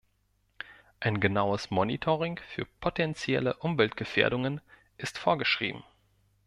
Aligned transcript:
Ein 0.99 1.19
genaues 1.19 1.69
Monitoring 1.69 2.39
für 2.55 2.65
potenzielle 2.65 3.53
Umweltgefährdungen 3.57 4.59
ist 4.97 5.19
vorgeschrieben. 5.19 5.83